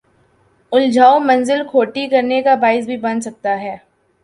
[0.71, 3.75] الجھاؤ منزل کھوٹی کرنے کا باعث بھی بن سکتا ہے۔